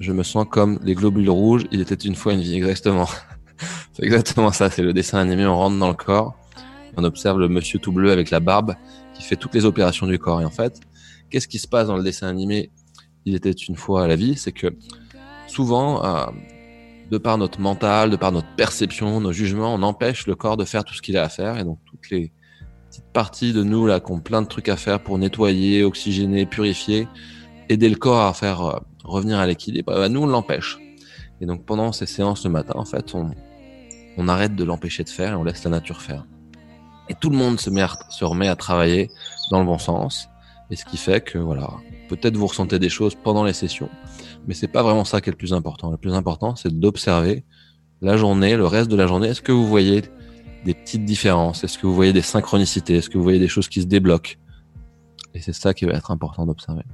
[0.00, 3.06] je me sens comme les globules rouges, il était une fois une vie, exactement.
[3.92, 6.34] c'est exactement ça, c'est le dessin animé, on rentre dans le corps,
[6.96, 8.74] on observe le monsieur tout bleu avec la barbe
[9.14, 10.40] qui fait toutes les opérations du corps.
[10.40, 10.80] Et en fait,
[11.28, 12.70] qu'est-ce qui se passe dans le dessin animé
[13.26, 14.74] Il était une fois la vie, c'est que
[15.46, 16.26] souvent, euh,
[17.10, 20.64] de par notre mental, de par notre perception, nos jugements, on empêche le corps de
[20.64, 21.58] faire tout ce qu'il a à faire.
[21.58, 22.32] Et donc, toutes les
[22.88, 26.46] petites parties de nous là qui ont plein de trucs à faire pour nettoyer, oxygéner,
[26.46, 27.06] purifier,
[27.68, 28.78] aider le corps à faire euh,
[29.10, 30.78] revenir à l'équilibre, bah, nous, on l'empêche.
[31.40, 33.30] Et donc, pendant ces séances le matin, en fait, on,
[34.16, 36.26] on arrête de l'empêcher de faire et on laisse la nature faire.
[37.08, 39.10] Et tout le monde se, met se remet à travailler
[39.50, 40.28] dans le bon sens.
[40.70, 41.68] Et ce qui fait que, voilà,
[42.08, 43.88] peut-être vous ressentez des choses pendant les sessions,
[44.46, 45.90] mais c'est pas vraiment ça qui est le plus important.
[45.90, 47.44] Le plus important, c'est d'observer
[48.00, 49.28] la journée, le reste de la journée.
[49.28, 50.02] Est-ce que vous voyez
[50.64, 51.64] des petites différences?
[51.64, 52.96] Est-ce que vous voyez des synchronicités?
[52.96, 54.36] Est-ce que vous voyez des choses qui se débloquent?
[55.34, 56.84] Et c'est ça qui va être important d'observer.